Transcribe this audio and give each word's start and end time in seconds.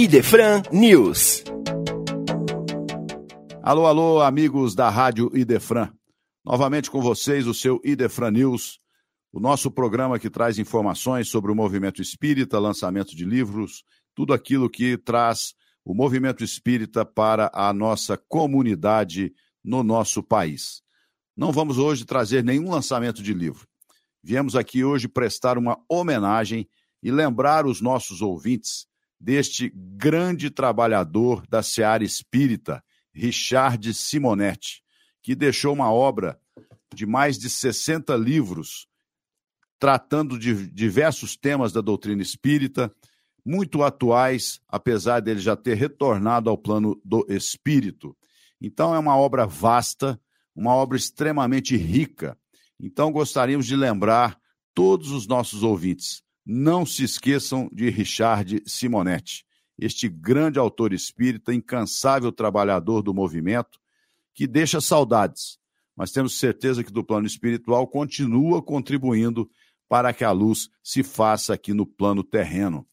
Idefran 0.00 0.62
News. 0.70 1.42
Alô, 3.60 3.84
alô, 3.84 4.20
amigos 4.20 4.72
da 4.72 4.88
Rádio 4.88 5.28
Idefran. 5.36 5.92
Novamente 6.44 6.88
com 6.88 7.02
vocês, 7.02 7.48
o 7.48 7.52
seu 7.52 7.80
Idefran 7.82 8.30
News, 8.30 8.78
o 9.32 9.40
nosso 9.40 9.72
programa 9.72 10.16
que 10.16 10.30
traz 10.30 10.56
informações 10.56 11.28
sobre 11.28 11.50
o 11.50 11.54
movimento 11.54 12.00
espírita, 12.00 12.60
lançamento 12.60 13.16
de 13.16 13.24
livros, 13.24 13.82
tudo 14.14 14.32
aquilo 14.32 14.70
que 14.70 14.96
traz 14.96 15.52
o 15.84 15.92
movimento 15.92 16.44
espírita 16.44 17.04
para 17.04 17.50
a 17.52 17.72
nossa 17.72 18.16
comunidade 18.16 19.32
no 19.64 19.82
nosso 19.82 20.22
país. 20.22 20.80
Não 21.36 21.50
vamos 21.50 21.76
hoje 21.76 22.04
trazer 22.04 22.44
nenhum 22.44 22.70
lançamento 22.70 23.20
de 23.20 23.34
livro. 23.34 23.66
Viemos 24.22 24.54
aqui 24.54 24.84
hoje 24.84 25.08
prestar 25.08 25.58
uma 25.58 25.76
homenagem 25.90 26.68
e 27.02 27.10
lembrar 27.10 27.66
os 27.66 27.80
nossos 27.80 28.22
ouvintes 28.22 28.87
deste 29.20 29.72
grande 29.74 30.50
trabalhador 30.50 31.44
da 31.48 31.62
seara 31.62 32.04
espírita, 32.04 32.82
Richard 33.12 33.92
Simonetti, 33.94 34.82
que 35.22 35.34
deixou 35.34 35.72
uma 35.74 35.92
obra 35.92 36.38
de 36.94 37.04
mais 37.04 37.38
de 37.38 37.50
60 37.50 38.14
livros 38.16 38.86
tratando 39.78 40.38
de 40.38 40.66
diversos 40.68 41.36
temas 41.36 41.72
da 41.72 41.80
doutrina 41.80 42.20
espírita, 42.20 42.92
muito 43.44 43.82
atuais, 43.82 44.60
apesar 44.68 45.20
dele 45.20 45.40
já 45.40 45.56
ter 45.56 45.74
retornado 45.74 46.50
ao 46.50 46.58
plano 46.58 47.00
do 47.04 47.24
espírito. 47.28 48.16
Então 48.60 48.94
é 48.94 48.98
uma 48.98 49.16
obra 49.16 49.46
vasta, 49.46 50.20
uma 50.54 50.74
obra 50.74 50.96
extremamente 50.96 51.76
rica. 51.76 52.36
Então 52.78 53.12
gostaríamos 53.12 53.66
de 53.66 53.76
lembrar 53.76 54.38
todos 54.74 55.12
os 55.12 55.26
nossos 55.26 55.62
ouvintes 55.62 56.22
não 56.50 56.86
se 56.86 57.04
esqueçam 57.04 57.68
de 57.70 57.90
Richard 57.90 58.62
Simonetti, 58.64 59.44
este 59.78 60.08
grande 60.08 60.58
autor 60.58 60.94
espírita, 60.94 61.52
incansável 61.52 62.32
trabalhador 62.32 63.02
do 63.02 63.12
movimento, 63.12 63.78
que 64.32 64.46
deixa 64.46 64.80
saudades, 64.80 65.58
mas 65.94 66.10
temos 66.10 66.38
certeza 66.38 66.82
que 66.82 66.90
do 66.90 67.04
plano 67.04 67.26
espiritual 67.26 67.86
continua 67.86 68.62
contribuindo 68.62 69.50
para 69.90 70.10
que 70.14 70.24
a 70.24 70.30
luz 70.30 70.70
se 70.82 71.02
faça 71.02 71.52
aqui 71.52 71.74
no 71.74 71.84
plano 71.84 72.24
terreno. 72.24 72.86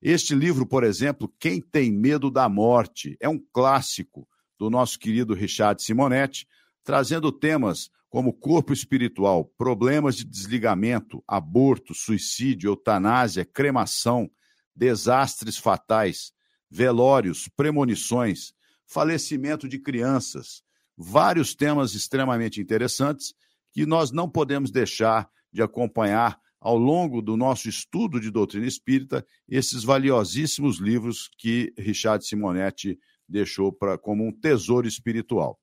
Este 0.00 0.34
livro, 0.34 0.66
por 0.66 0.82
exemplo, 0.82 1.30
Quem 1.38 1.60
Tem 1.60 1.92
Medo 1.92 2.30
da 2.30 2.48
Morte, 2.48 3.14
é 3.20 3.28
um 3.28 3.38
clássico 3.52 4.26
do 4.58 4.70
nosso 4.70 4.98
querido 4.98 5.34
Richard 5.34 5.82
Simonetti, 5.82 6.46
trazendo 6.82 7.30
temas 7.30 7.90
como 8.12 8.30
corpo 8.30 8.74
espiritual, 8.74 9.46
problemas 9.56 10.16
de 10.16 10.26
desligamento, 10.26 11.24
aborto, 11.26 11.94
suicídio, 11.94 12.68
eutanásia, 12.68 13.42
cremação, 13.42 14.30
desastres 14.76 15.56
fatais, 15.56 16.30
velórios, 16.70 17.48
premonições, 17.56 18.52
falecimento 18.86 19.66
de 19.66 19.78
crianças, 19.78 20.62
vários 20.94 21.54
temas 21.54 21.94
extremamente 21.94 22.60
interessantes 22.60 23.32
que 23.72 23.86
nós 23.86 24.10
não 24.10 24.28
podemos 24.28 24.70
deixar 24.70 25.26
de 25.50 25.62
acompanhar 25.62 26.38
ao 26.60 26.76
longo 26.76 27.22
do 27.22 27.34
nosso 27.34 27.66
estudo 27.66 28.20
de 28.20 28.30
doutrina 28.30 28.66
espírita 28.66 29.24
esses 29.48 29.84
valiosíssimos 29.84 30.78
livros 30.78 31.30
que 31.38 31.72
Richard 31.78 32.26
Simonetti 32.26 32.98
deixou 33.26 33.72
pra, 33.72 33.96
como 33.96 34.26
um 34.26 34.30
tesouro 34.30 34.86
espiritual. 34.86 35.58